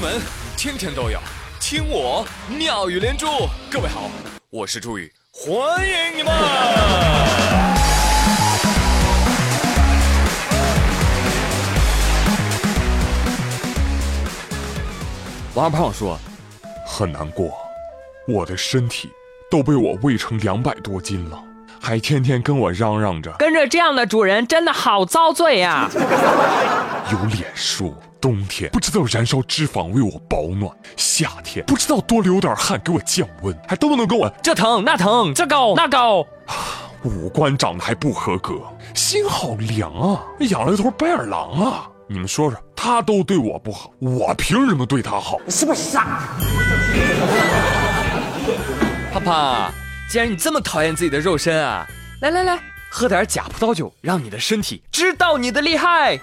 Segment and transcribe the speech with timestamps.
[0.00, 0.18] 闻
[0.56, 1.20] 天天都有，
[1.60, 3.26] 听我妙语连珠。
[3.70, 4.10] 各位好，
[4.48, 6.32] 我是朱宇，欢迎你们。
[15.54, 16.18] 王二胖说，
[16.86, 17.52] 很难过，
[18.26, 19.10] 我的身体
[19.50, 21.38] 都被我喂成两百多斤了，
[21.78, 25.90] 还天天跟我嚷嚷着跟着这样的主人真的好遭罪呀、
[27.12, 27.94] 有脸说。
[28.20, 36.26] 冬天不知道燃烧脂肪为我保暖，夏天不知道多流点汗给我降温，还动不动跟我这疼那疼，这高那高。
[37.02, 38.60] 五官长得还不合格，
[38.94, 40.22] 心好凉啊！
[40.40, 41.88] 养了一头白眼狼啊！
[42.06, 45.38] 你们说说，他都对我不好，我凭什么对他好？
[45.46, 46.28] 你是不是傻
[49.12, 49.72] 胖胖，
[50.10, 51.86] 既然你这么讨厌自己的肉身啊，
[52.20, 52.58] 来来来，
[52.90, 56.18] 喝点假葡萄酒，让你的身体知道你的厉害。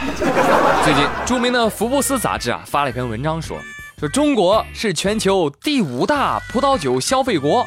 [0.82, 3.58] 最近，著名的福布斯杂志啊发了一篇文章说，
[3.98, 7.66] 说中国是全球第五大葡萄酒消费国，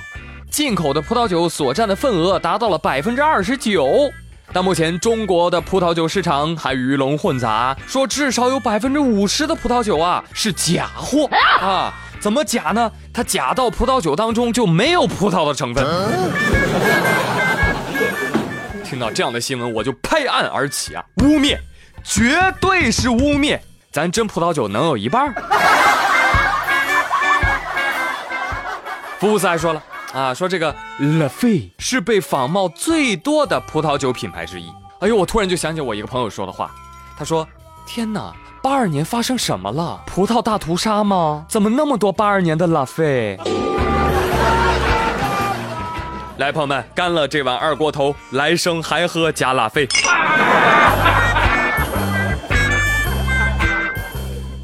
[0.50, 3.88] 进口的葡萄酒所占的份额达到了百分之二十九。
[4.52, 11.30] 但目前中国的葡萄酒市场还鱼龙混杂，说至少有百分之五十的葡萄酒啊是假货
[11.62, 11.94] 啊！
[12.20, 12.92] 怎么假呢？
[13.14, 15.86] 它假到葡萄酒当中就没有葡萄的成分。
[18.84, 21.03] 听到这样的新闻，我就拍案而起啊！
[21.23, 21.58] 污蔑，
[22.04, 23.59] 绝对是污蔑！
[23.92, 25.34] 咱真葡萄酒能有一半？
[29.20, 29.82] 福布斯还说了
[30.14, 30.76] 啊，说这个
[31.20, 34.70] 拉菲是被仿冒最多的葡萄酒品牌之一。
[35.00, 36.70] 哎呦，我突然就想起我一个朋友说的话，
[37.18, 37.48] 他说
[37.88, 40.02] ：“天哪，八二年发生什么了？
[40.06, 41.46] 葡萄大屠杀吗？
[41.48, 43.40] 怎么那么多八二年的拉菲？”
[46.38, 49.88] 来，朋友们，干了这碗二锅头，来生还喝加拉菲。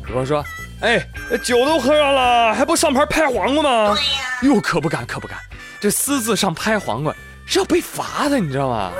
[0.09, 0.43] 有人说
[0.81, 1.07] ：“哎，
[1.43, 3.97] 酒都喝上了，还不上牌拍黄瓜吗？”
[4.42, 5.37] 哟，可不敢，可不敢，
[5.80, 7.14] 这私自上拍黄瓜
[7.45, 8.92] 是要被罚的，你知道吗？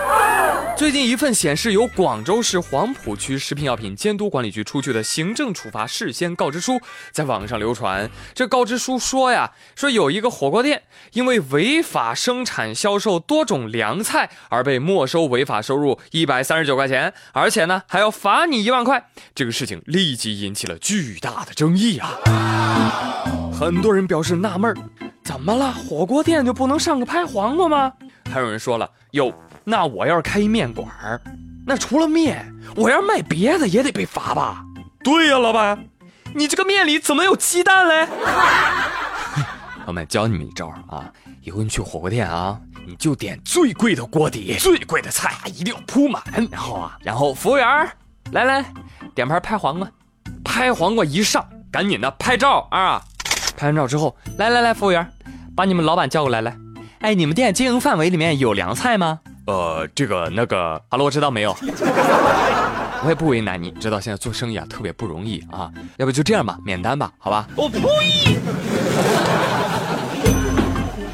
[0.80, 6.80] 最近一份显示由广州市黄埔区食品药品监督管理局出具的行政处罚事先告知书
[7.12, 8.10] 在网上流传。
[8.34, 19.10] 这告知书说呀，说有一个火锅店因为违法生产销售多种凉菜而被没收违法收入一百三十九块钱，而且呢还要罚你一万块。
[19.36, 23.26] 这个事情立即引起了巨大的争议啊！
[23.52, 24.78] 很多人表示纳闷儿，
[25.26, 25.74] 怎么了？
[25.74, 27.92] 火锅店就不能上个拍黄瓜吗？
[28.32, 29.34] 还有人说了，有。
[29.70, 31.22] 那我要是开一面馆儿，
[31.64, 34.64] 那除了面，我要是卖别的也得被罚吧？
[35.04, 35.86] 对呀，老板，
[36.34, 38.08] 你这个面里怎么有鸡蛋嘞？
[39.76, 41.06] 朋友们，教你们一招啊！
[41.44, 46.24] 以后你去火锅店啊，你就点最贵的锅底，最贵的菜一定要铺满。
[46.52, 47.92] 然后啊，然后服务员儿，
[48.32, 48.66] 来来，
[49.14, 49.88] 点盘拍黄瓜，
[50.44, 53.00] 拍黄瓜一上，赶紧的拍照啊！
[53.56, 55.08] 拍完照之后，来来来，服务员，
[55.56, 56.58] 把你们老板叫过来来。
[57.02, 59.20] 哎，你们店经营范围里面有凉菜吗？
[59.50, 61.58] 呃，这个那个，好了，我知道没有，
[63.02, 67.48] 我也不为难你，知道现在做生意啊特别不容易啊，要不就这样吧，免单吧，好吧？
[67.56, 67.80] 我呸！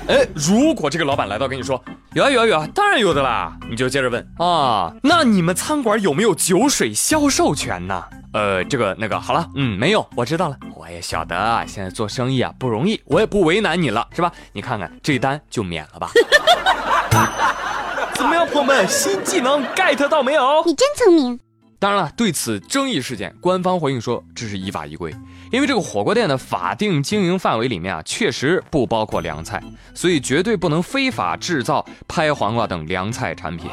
[0.10, 1.82] 哎，如果这个老板来到跟你说
[2.14, 8.04] 有啊有啊有啊，当然有的啦，你就接着问啊，那你们餐馆有没有酒水销售权呢？
[8.34, 14.30] 呃，这个那个，好了，嗯，没有，我知道了，我也晓得啊现在做生意啊不容易，我也不为难你了，是吧？
[14.52, 16.12] 你看看这单就免了吧。
[18.26, 20.64] 怎么样，朋友们，新技能 get 到没有？
[20.66, 21.40] 你真聪明。
[21.78, 25.16] 当然了，对此争议事件，官方回应说这是依法依规，
[25.52, 29.62] 因为这个火锅店的法定经营范围里面啊，确实不包括凉菜，
[29.94, 33.70] 所以绝对不能非法制造拍黄瓜等凉菜产品。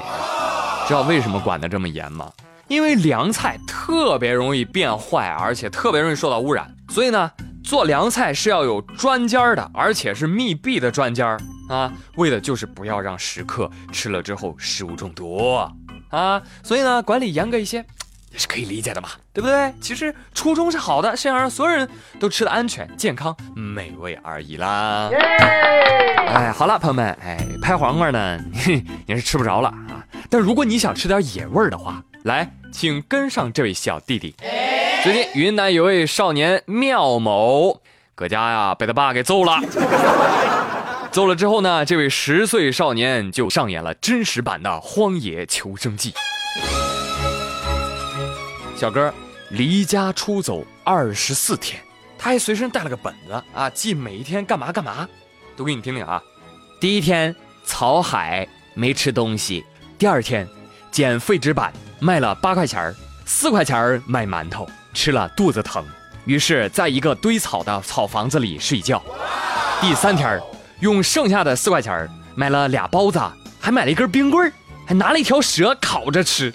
[0.86, 2.30] 知道为什么管得这么严吗？
[2.68, 7.30] 因为凉菜特别容易变坏，而且特别容易受到污染，所以呢，
[7.64, 11.38] 做凉菜是要有专家的，而且是密闭的专家
[11.72, 15.58] 啊，为的就是不要让食客吃了之后食物中毒
[16.10, 17.78] 啊，所以呢，管理严格一些
[18.30, 19.72] 也是可以理解的嘛，对不对？
[19.80, 21.88] 其实初衷是好的，是想让所有人
[22.20, 25.08] 都吃的安全、健康、美味而已啦。
[26.28, 28.38] 哎，好了，朋友们，哎，拍黄瓜呢，
[29.06, 34.34] 你是吃不着了啊，但如果你想吃点野味儿的话，来，请跟上这位小弟弟。
[35.02, 37.80] 最近云南有位少年妙某，
[38.14, 39.58] 搁家呀被他爸给揍了。
[41.12, 46.10] 揍了之后呢，这位十岁少年就上演了真实版的《荒野求生记》。
[48.74, 49.12] 小哥
[49.50, 51.78] 离家出走二十四天，
[52.18, 55.06] 他还随身带了个本子啊，记每一天干嘛干嘛。
[55.54, 56.20] 都给你听听啊。
[56.80, 59.62] 第一天草海没吃东西，
[59.98, 60.48] 第二天
[60.90, 61.70] 捡废纸板
[62.00, 62.94] 卖了八块钱儿，
[63.26, 65.84] 四块钱儿卖馒头，吃了肚子疼。
[66.24, 69.02] 于是在一个堆草的草房子里睡觉。
[69.78, 70.40] 第三天
[70.82, 73.20] 用剩下的四块钱买了俩包子，
[73.60, 74.52] 还买了一根冰棍
[74.84, 76.52] 还拿了一条蛇烤着吃。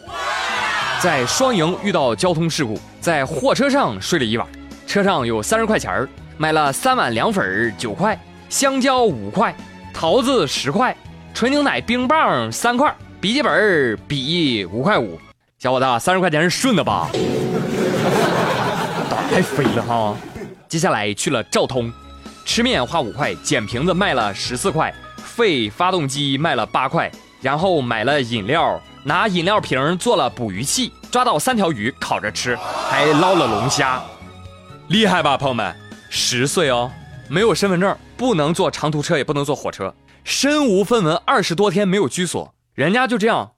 [0.99, 4.45] 在双营遇到交通事故，在货车上睡了一晚，
[4.85, 6.05] 车上有三十块钱
[6.37, 9.55] 买了三碗凉粉九块，香蕉五块，
[9.93, 10.93] 桃子十块，
[11.33, 15.17] 纯牛奶冰棒三块，笔记本笔五块五。
[15.57, 17.09] 小伙子，三十块钱是顺的吧？
[19.09, 20.13] 胆太肥了哈！
[20.67, 21.89] 接下来去了昭通，
[22.47, 27.11] 吃面花五块，捡瓶子卖了十四块，废发动机卖了八块，
[27.41, 32.55] 然后买了饮料，拿饮料瓶做了捕鱼器，抓到三条鱼烤着吃，
[32.89, 34.01] 还捞了龙虾，
[34.87, 35.75] 厉害吧，朋友们？
[36.09, 36.89] 十岁哦，
[37.27, 43.51] 没有身份证，不能坐长途车，也不能坐火车，身无分文，二十多天没有居所，人家就这样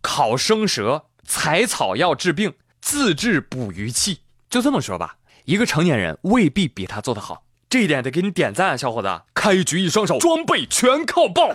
[0.00, 1.06] 烤生蛇。
[1.26, 5.16] 采草药治病，自制捕鱼器，就这么说吧。
[5.44, 9.08] 一个成年人未必比他做得好，这一点得给你点赞，小伙子。
[9.34, 11.50] 开局一双手，装备全靠爆。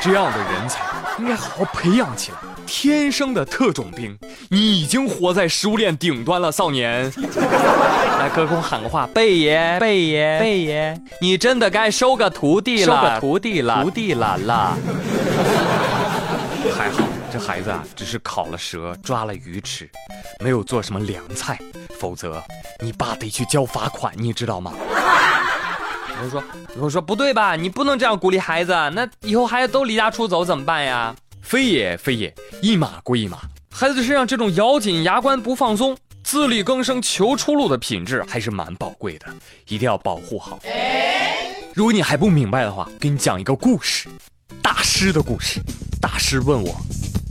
[0.00, 0.80] 这样的人才
[1.18, 4.16] 应该好好培养起来，天生的特种兵。
[4.48, 7.12] 你已经活在食物链顶端了，少年。
[8.18, 14.76] 来，隔空喊个话，贝爷，贝爷，贝爷，你真的该收个徒弟了，收个徒弟了，徒弟来了。
[17.32, 19.88] 这孩子啊，只是烤了蛇，抓了鱼吃，
[20.38, 21.58] 没有做什么凉菜，
[21.98, 22.44] 否则
[22.78, 24.74] 你爸得去交罚款，你知道吗？
[26.22, 26.44] 我说，
[26.76, 27.56] 我说不对吧？
[27.56, 31.16] 你不能这样鼓励孩子，那以后孩子都离家出走怎么办呀？
[31.40, 33.38] 非也非也，一码归一码。
[33.70, 39.26] 孩子身上这种咬紧牙关不放松、自力更生求出路的品质还是蛮宝贵的，
[39.68, 40.60] 一定要保护好。
[41.74, 44.10] 如果你还不明白的话，给你讲一个故事，
[44.60, 45.62] 大师的故事。
[45.98, 46.76] 大师问我。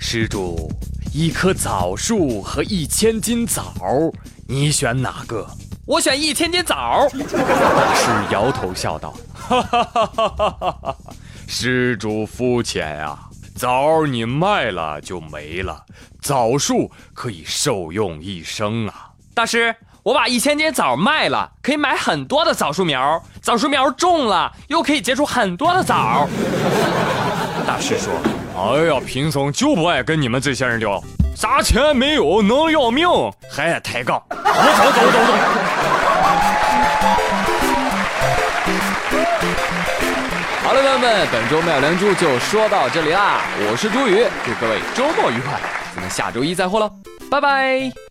[0.04, 0.68] 施主，
[1.14, 3.72] 一棵枣树和一千斤枣，
[4.48, 5.48] 你选哪个？
[5.86, 7.08] 我选一千斤枣。
[7.12, 10.98] 大师摇头笑道：“哈哈哈哈哈哈！
[11.48, 15.86] 施主肤浅啊， 枣你卖了就没了，
[16.20, 26.28] 枣树可以受用一生啊。”大师，我把一千斤枣卖了，可以买很多的枣树苗，枣树苗种了又可以结出很多的枣。
[27.68, 28.12] 大师说。
[28.54, 31.02] 哎呀，贫僧就不爱跟你们这些人聊，
[31.36, 33.08] 啥钱没有能要命，
[33.50, 34.22] 还抬杠。
[34.30, 35.34] 我走走走走。
[40.64, 45.60] 好了，朋友们，本周妙连珠就说到这里啦，我是朱宇，祝各位周末愉快，
[45.96, 46.92] 咱们下周一再会喽，
[47.30, 48.11] 拜拜。